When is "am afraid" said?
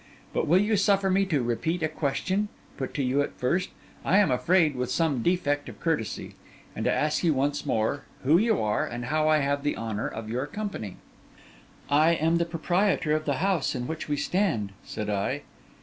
4.17-4.75